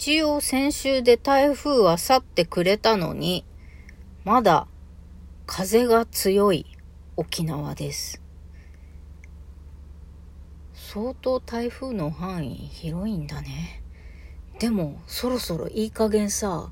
[0.00, 3.44] 一応先週で台風は去ってくれたのに、
[4.24, 4.68] まだ
[5.44, 6.66] 風が強い
[7.16, 8.22] 沖縄です。
[10.72, 13.82] 相当台風の範囲広いんだね。
[14.60, 16.70] でもそろそろいい加減さ、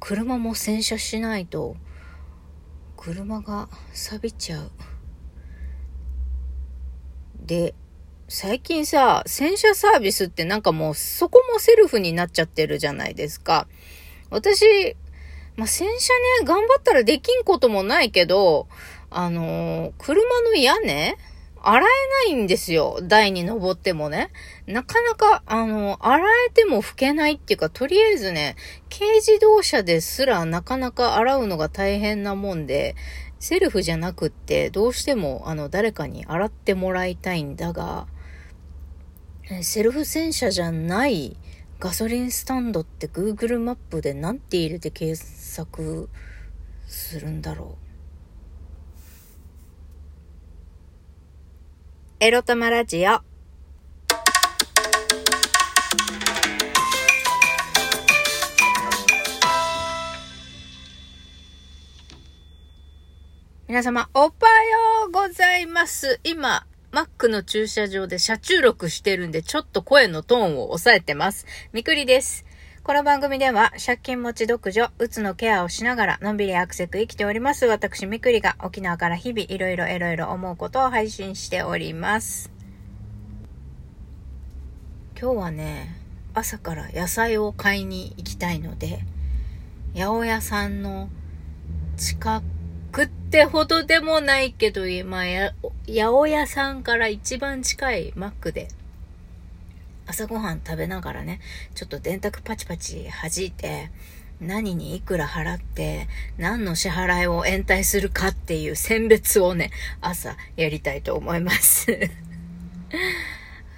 [0.00, 1.76] 車も洗車しないと
[2.96, 4.70] 車が錆びちゃう。
[7.46, 7.76] で、
[8.30, 13.66] 最近さ、洗車サービスってなんかもうそこもセルフになっちゃってるじゃないですか。
[14.28, 14.96] 私、
[15.56, 18.68] まあ、洗車ね、頑張ったらできんこともないけど、
[19.08, 21.16] あのー、車の屋根
[21.62, 22.98] 洗えないんですよ。
[23.02, 24.28] 台に登ってもね。
[24.66, 28.56] なかなか、あの、洗えても拭けないっていうか、とりあえずね、
[28.90, 32.94] 軽自動車ですらなかなか洗うのが大変なもんで、
[33.40, 38.06] セルフじゃなくって、どうしても、あの、誰かに洗ってもらいたいんだが、
[39.62, 41.34] セルフ洗車じゃない
[41.80, 46.10] ガソリンスタンドって Google マップで何て入れて検索
[46.86, 47.88] するんだろう。
[52.20, 53.20] エロ玉ラジオ。
[63.66, 64.30] 皆様、おはよ
[65.08, 66.20] うございます。
[66.24, 71.44] 今、マックの駐車場で車中録してるんで、ちょっと声のトーンを抑えてます。
[71.74, 72.46] みくりです。
[72.82, 77.66] この番組では、借金持ち独女、うつのケアをしながら、のんびりアクセク生きております。
[77.66, 82.50] 私、みくりが沖縄から日々いろいろいろいろ思うことを配信しております。
[85.20, 85.94] 今日はね、
[86.32, 89.00] 朝から野菜を買いに行きたいので、
[89.94, 91.10] 八百屋さんの
[91.98, 92.57] 近く
[93.28, 95.52] ってほどでもないけど、今や、
[95.86, 98.68] 八百屋さんから一番近いマックで、
[100.06, 101.38] 朝ごはん食べながらね、
[101.74, 103.90] ちょっと電卓パチパチ弾いて、
[104.40, 111.86] 何にいくら払って、何の支払いを延滞するかっていう選別をね、朝やりたいと思います。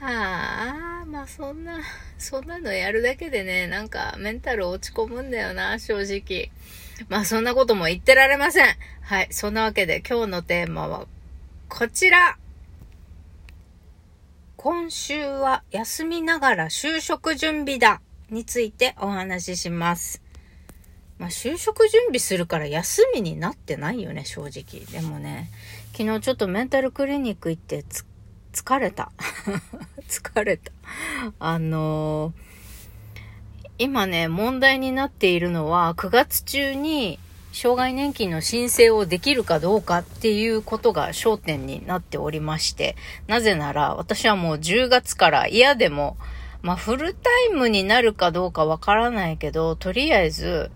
[0.00, 1.78] はあ、まあそんな、
[2.18, 6.50] そんなのやるだけでね、なんかメンタル落ち込むんだよな、正直。
[7.08, 8.76] まあそんなことも言ってられません。
[9.02, 9.28] はい。
[9.30, 11.06] そんなわけで今日のテーマは
[11.68, 12.38] こちら。
[14.56, 20.22] 今週は休みながら就職準備だについてお話しします。
[21.18, 24.86] まあ就職準備するから休みになってないよね、正直。
[24.90, 25.50] でもね、
[25.92, 28.04] 昨日ちょっとメンタルクリニック行って疲
[28.52, 29.12] 疲れた。
[30.08, 30.72] 疲れた。
[31.38, 32.50] あのー
[33.82, 37.18] 今ね、問題になっているのは、9月中に
[37.54, 42.94] 障害年金の申請をできるかどうかっていうことが焦点になっておりまして、
[43.26, 46.18] なぜなら私はもう10月から嫌でも、
[46.60, 50.70] まあフルタイムになるかどうかわからないけど、とりあえず、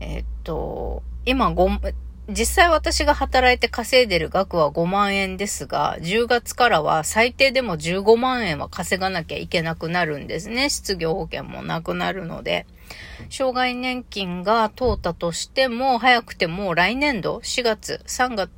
[0.00, 1.94] えっと、今5、
[2.28, 10.70] 実際私が働いて稼いでる額は5万円ですが、10月からは最低でも15万円は稼がなきゃいけなくなるんですね。
[10.70, 12.66] 失業保険もなくなるので。
[13.30, 18.50] 障害年金が通ったとしても、早くても来年度、4月、3月、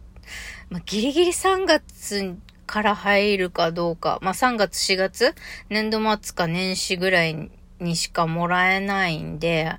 [0.70, 5.34] まあ、ギリギリ3月から入るかどうか、まあ、3月、4月、
[5.70, 7.50] 年度末か年始ぐらい
[7.80, 9.72] にしかもらえないんで、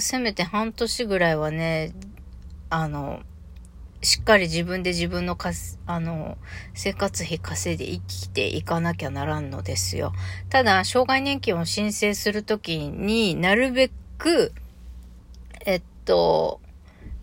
[0.00, 1.92] せめて半年ぐらいはね、
[2.70, 3.20] あの、
[4.02, 6.36] しっかり自分で自分のかすあの、
[6.74, 10.12] 生活費稼いで生きていかなきゃならんのですよ。
[10.48, 14.52] ただ、障害年金を申請するときになるべく、
[15.64, 16.60] えっと、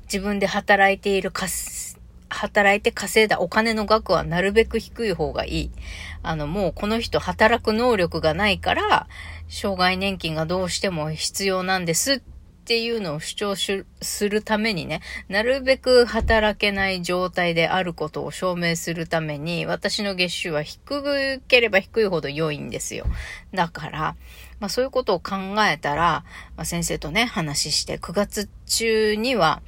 [0.03, 1.83] 自分で働いているかす
[2.33, 5.71] 働いて稼いだお金の額はなるべく低い方がいい。
[6.23, 9.07] あの、もうこの人働く能力がないから、
[9.47, 12.21] 障害年金がどうしても必要なんですっ
[12.63, 23.05] っていうのを主張するためにね、なるべく働けない状態であることを証明するために、私の月収は低ければ低いほど良いんですよ。
[23.53, 23.99] だから、
[24.61, 25.35] まあそういうことを考
[25.69, 26.23] えたら、
[26.55, 29.61] まあ、先生とね、話して9月中には、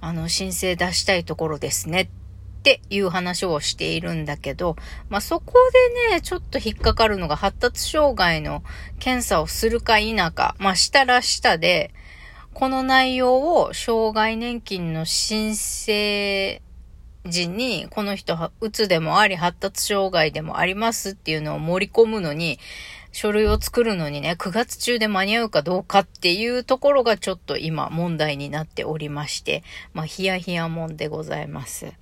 [0.00, 2.08] あの、申請出したいところですねっ
[2.62, 4.76] ていう話をしているんだけど、
[5.08, 5.54] まあ、そこ
[6.10, 8.62] でね、ちょっと引っかかるのが発達障害の
[9.00, 11.92] 検査をするか否か、まあ、したらしたで、
[12.58, 16.60] この内容を障害年金の申請
[17.24, 22.58] 時に、この人は、うつでもあり、発達障害でもありますっていうのを盛り込むのに、
[23.12, 29.62] 書類を作るのにね、9月中で間に合うかどうかっていうところがちょっと今問題になっておりまして、
[29.92, 31.92] まあ、ヒヤヒヤもんでございます。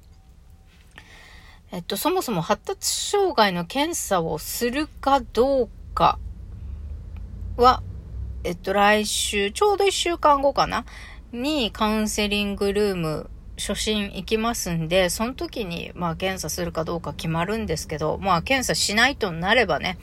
[1.70, 6.19] えっと、そもそも発達障害の検査をするかどうか
[7.59, 7.82] は、
[8.47, 10.85] えっと、来週、ちょうど1週間後かな？
[11.33, 13.29] にカウンセリングルーム
[13.59, 19.99] 初診行きますんで、その時に、まあ、検査するかどうか決まるんですけど、まあ、検査しないとなればね、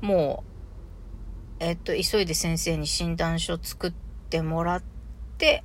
[0.00, 0.42] も
[1.60, 3.92] う、えっと、急いで先生に診断書作っ
[4.28, 4.82] てもらっ
[5.38, 5.62] て、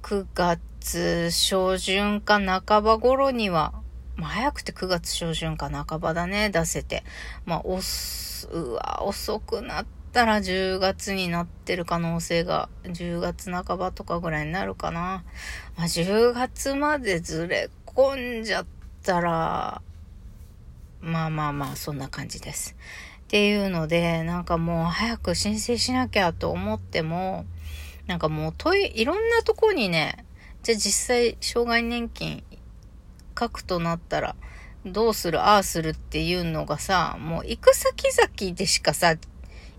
[0.00, 3.74] 9月初旬か半ば頃には、
[4.16, 7.04] まあ、早くて9月初旬か半ばだね、出せて。
[7.44, 15.24] まあ、おす、うわ、遅くなってたら10月になってる可能性が、10月半ばとかぐらいになるかな。
[15.76, 18.66] まあ、10月までずれ込んじゃっ
[19.02, 19.82] たら、
[21.00, 22.76] まあまあまあ、そんな感じです。
[23.22, 27.46] っていうので、なんかもう早く申請しなきゃと思っても、
[28.06, 30.24] なんかもう問い、いろんなとこにね、
[30.62, 32.44] じゃあ実際、障害年金
[33.38, 34.36] 書くとなったら、
[34.84, 39.16] どうする、ああするっていうのがさ、もう行く先々でしかさ、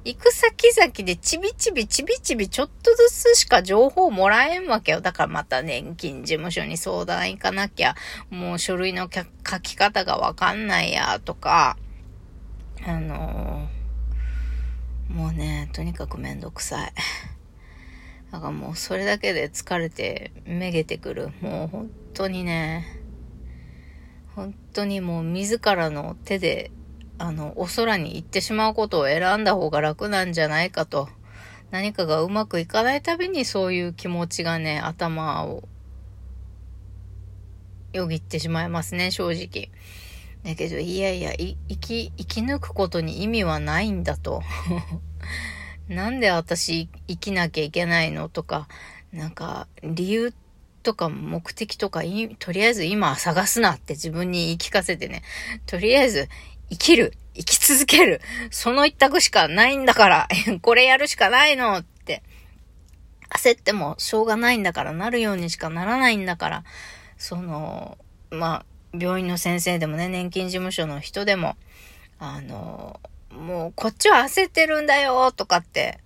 [0.06, 5.00] 行く先々でちびちびちびちびちょっとずつしか情報もらえんわけよ。
[5.00, 7.96] だからまた年金事務所に相談行かなきゃ、
[8.30, 11.78] もう書類の書き方がわかんないや、とか、
[12.86, 16.94] あのー、もうね、とにかくめんどくさい。
[18.34, 21.30] だからもうそれだけで疲れてめげてくる。
[21.40, 22.86] もう本当にね、
[24.36, 26.72] 本当にもう自らの手で、
[27.24, 31.08] あの、お空に行ってしまうことを選んだ方が楽なんじゃないかと。
[31.72, 35.64] 何かがうまくいかないたびにそういう気持ちがね、頭を
[37.94, 39.70] よぎってしまいますね、正直。
[40.44, 44.44] だけど、いやいや、い生き、生き抜くことに意味はないんだと。
[45.88, 48.68] なんで私生きなきゃいけないのとか、
[49.14, 50.34] なんか、理由
[50.84, 52.02] とか目的とか、
[52.40, 55.24] とりあえず今探すなって自分に言い聞かせてね。
[55.66, 56.30] とりあえず
[56.74, 57.14] 生きる。
[57.36, 58.22] 生き続ける。
[58.52, 60.28] その一択しかないんだから。
[60.62, 62.24] これやるしかないのって。
[63.30, 66.64] 焦ってもしょうがないんだから、なるようにしかならないんだから。
[67.18, 67.98] その、
[68.30, 68.66] まあ、
[68.98, 71.56] 病院の先生でもね、年金事務所の人でも、
[72.20, 73.00] あの、
[73.32, 76.00] もうこっちは焦ってるんだよとかって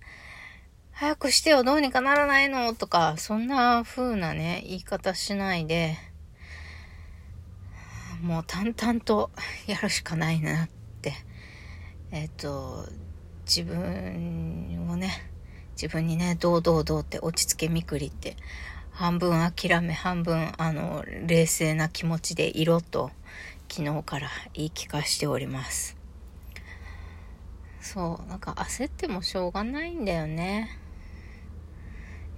[0.98, 5.96] 早くしてよ、どうにかならないのとか、そんな風なね、言い方しないで、
[8.22, 9.30] もう淡々と
[9.66, 10.68] やるしかないなっ
[11.02, 11.14] て、
[12.10, 12.86] えっ、と、
[13.46, 15.30] 自分をね、
[15.72, 18.36] 自分にね、どうどうどうって落ち着けみくりって、
[18.90, 23.10] 半分諦め、半分、あの、冷静な気持ちでいろと、
[23.70, 25.96] 昨日から言い聞かしております。
[27.80, 30.78] そう、なんか焦ってもしょうがないんだよね。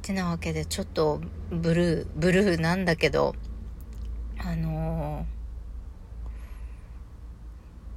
[0.00, 3.34] ってなわけでちょっとブルーブルーなんだけど
[4.38, 4.99] あのー、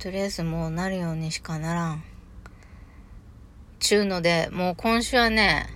[0.04, 2.04] とりあえずもうなるようにしかならん。
[3.80, 5.70] ちゅうのでもう今週はね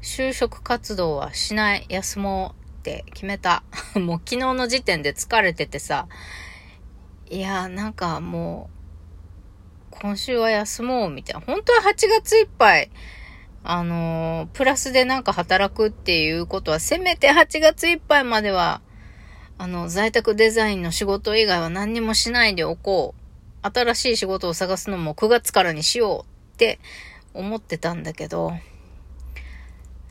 [0.00, 3.62] 就職活動はしない休もうって決めた。
[3.94, 6.08] もう昨日の時点で疲れててさ。
[7.28, 8.70] いやなんかも
[9.92, 11.42] う今週は休もうみたいな。
[11.42, 12.90] 本当は8月いっぱい
[13.64, 18.80] あのー、プラスでなんか働くっていうことは、せめて8月いっぱいまでは、
[19.58, 23.21] あの、在宅デザインの仕事以外は何にもしないでおこう。
[23.62, 26.78] 新しい仕事を探すのも9月からにしようって
[27.34, 28.52] 思ってたんだけど、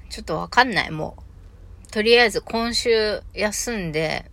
[0.10, 1.16] ちょっとわかんない、も
[1.88, 1.92] う。
[1.92, 4.32] とりあえず今週休んで、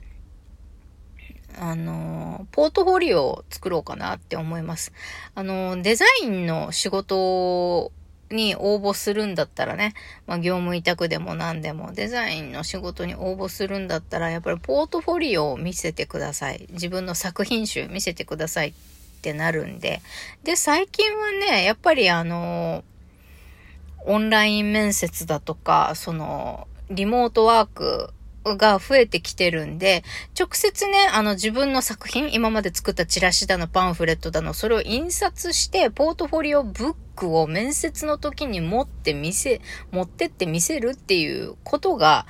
[1.59, 4.93] あの、ポートフォリオを作ろうかなって思います。
[5.35, 7.91] あの、デザインの仕事
[8.31, 9.95] に応募するんだったらね、
[10.27, 16.69] まあ、業務委託でも何でもデザインの仕事に応募するんだったら、やっぱりポートフォリオを見せてください。
[16.71, 18.73] 自分の作品集見せてくださいっ
[19.19, 20.01] ってなるんで。
[20.45, 22.85] で、最近はね、やっぱりあの、
[24.07, 30.05] オンライン面接だとか、その、リモートワークが増えてきてるんで、
[30.39, 39.61] 直接ね、あの自分の作品、今まで作ったチラシだの、パンフレットだの、それを印刷して、ポートフォリオブックを面接の時に持って見せ、
[39.91, 42.27] 持ってって見せるっていうことが、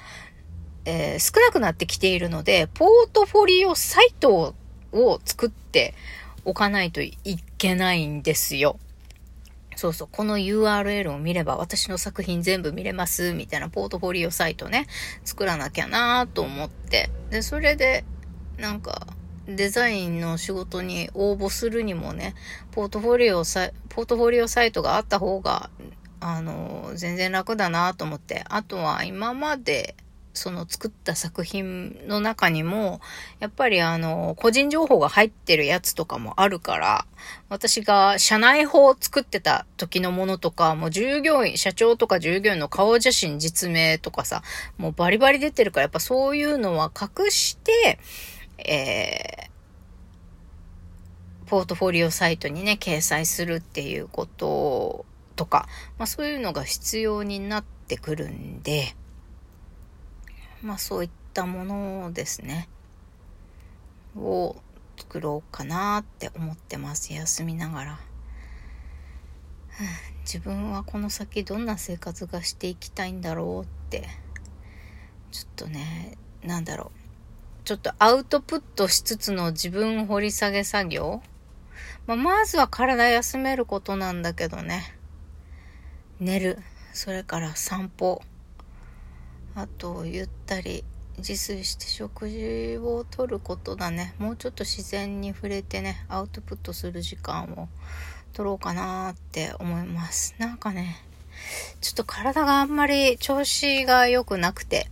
[0.84, 4.54] えー、少なくなってきているので、ポートフォリオサイト
[4.92, 5.94] を作って
[6.48, 7.14] おかないとい
[7.58, 8.78] けないんですよ。
[9.76, 14.86] そうそう、この URL を見れば私の作品全部見れます、みたいなポートフォリオサイトね、
[15.26, 17.10] 作らなきゃなと思って。
[17.28, 18.02] で、それで、
[18.56, 19.06] なんか、
[19.46, 22.34] デザインの仕事に応募するにもね、
[22.70, 25.68] ポートフォリオサポートフォリオサイトがあった方が、
[26.20, 28.42] あの、全然楽だなと思って。
[28.48, 29.96] あとは今まで
[30.34, 33.00] その作った作品の中にも、
[33.40, 37.06] やっぱりあの、個人情報が入ってるやつとかもあるから、
[37.48, 44.42] 私が社内法を作ってた時のものとか、もう従業員、社長とか従業員の顔写真、実名とかさ、
[44.76, 47.98] もうバリバリ出てるから、やっぱそういうのは隠して、
[48.58, 55.66] えー、ポートフォリオサイトにね、掲載するっていうこととか、
[55.96, 58.94] まあそういうのが必要になってくるんで、
[60.62, 62.68] まあそういったものですね。
[64.16, 64.56] を
[64.96, 67.12] 作ろうかなって思ってます。
[67.12, 68.00] 休みながら。
[70.24, 74.08] 自分はこの先どんな生活がしていきたいんだろうって、
[75.30, 76.98] ちょっとね、なんだろう。
[77.64, 81.22] ちょっとアウトプットしつつの自分掘り下げ作業。
[82.06, 84.94] まあ、まずは体休めることなんだけどね。
[86.18, 86.58] 寝る。
[86.92, 88.22] それから散歩。
[89.54, 90.84] あとゆったり
[91.18, 94.14] 自炊して食事をとることだね。
[94.18, 97.68] もうちょっと自然に触れてねアウトプットする時間を
[98.32, 100.34] 取ろうかなって思います。
[100.38, 101.02] なんかね
[101.80, 104.90] ちょっと体があんまり調子が良くなくて。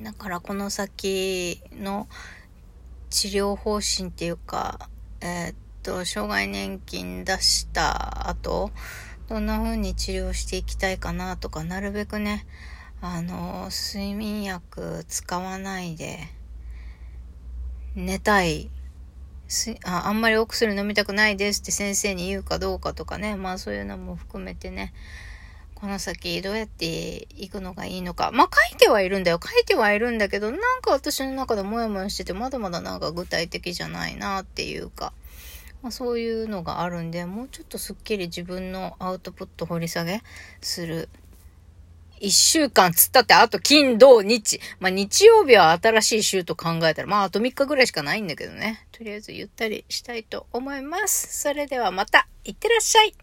[0.00, 2.08] だからこの先の
[3.10, 4.88] 治療方針っていうか
[5.20, 5.54] えー、っ
[5.84, 8.72] と障害年金出した後
[9.28, 12.46] どんな風に治療していきたいかなとかなるべくね
[13.04, 16.20] あの、睡眠薬使わないで、
[17.96, 18.70] 寝たい。
[19.84, 23.34] ああんまりお薬飲みたくないですって先生に言うかどうかとかね。
[23.34, 24.94] まあそういうのも含めてね。
[25.74, 28.30] この先どうやっていくのがいいのか。
[28.32, 29.40] まあ書いてはいるんだよ。
[29.42, 35.12] 書いてはいるんだけど、なんか私の中でモヤモヤしてて、まだまだなんか具体的じゃないなっていうか。
[35.82, 40.22] まあ、そういうのがあるんで、もうちょっとすっきり自分のアウトプット掘り下げ
[40.60, 41.08] する
[42.22, 44.60] 一週間つったって、あと金、土、日。
[44.78, 48.86] まあ、日曜日は新しい週と考えたら、まあ、あと3日ぐらいしかないんだけどね。
[48.92, 51.42] とりあえずゆったりしたいと思います。
[51.42, 53.14] それではまた、いってらっしゃい。